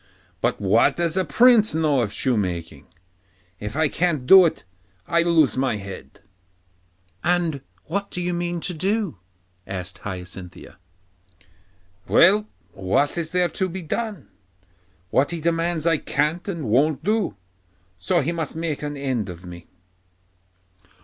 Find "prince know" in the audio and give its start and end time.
1.23-2.01